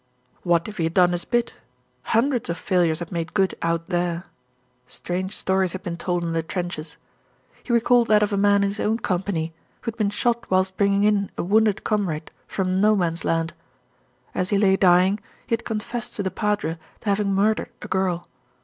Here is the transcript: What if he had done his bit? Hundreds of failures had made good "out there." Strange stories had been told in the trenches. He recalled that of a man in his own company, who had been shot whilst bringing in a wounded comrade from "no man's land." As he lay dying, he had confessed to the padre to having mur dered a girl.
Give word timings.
What 0.41 0.67
if 0.67 0.77
he 0.77 0.85
had 0.85 0.95
done 0.95 1.11
his 1.11 1.25
bit? 1.25 1.57
Hundreds 2.05 2.49
of 2.49 2.57
failures 2.57 2.97
had 2.97 3.11
made 3.11 3.35
good 3.35 3.53
"out 3.61 3.85
there." 3.89 4.23
Strange 4.87 5.35
stories 5.37 5.73
had 5.73 5.83
been 5.83 5.95
told 5.95 6.23
in 6.23 6.31
the 6.31 6.41
trenches. 6.41 6.97
He 7.61 7.71
recalled 7.71 8.07
that 8.07 8.23
of 8.23 8.33
a 8.33 8.35
man 8.35 8.63
in 8.63 8.69
his 8.69 8.79
own 8.79 8.97
company, 8.97 9.53
who 9.81 9.91
had 9.91 9.97
been 9.97 10.09
shot 10.09 10.49
whilst 10.49 10.75
bringing 10.75 11.03
in 11.03 11.29
a 11.37 11.43
wounded 11.43 11.83
comrade 11.83 12.31
from 12.47 12.81
"no 12.81 12.95
man's 12.95 13.23
land." 13.23 13.53
As 14.33 14.49
he 14.49 14.57
lay 14.57 14.75
dying, 14.75 15.19
he 15.45 15.53
had 15.53 15.65
confessed 15.65 16.15
to 16.15 16.23
the 16.23 16.31
padre 16.31 16.79
to 17.01 17.05
having 17.09 17.31
mur 17.35 17.53
dered 17.53 17.67
a 17.83 17.87
girl. 17.87 18.27